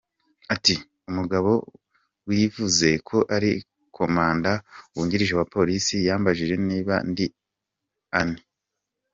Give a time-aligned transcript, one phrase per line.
[0.55, 0.75] Ati:
[1.09, 1.51] “Umugabo
[2.27, 3.51] wivuze ko ari
[3.95, 4.51] komanda
[4.93, 7.25] wungirije wa polisi yambajije niba ndi
[8.19, 8.43] Annie.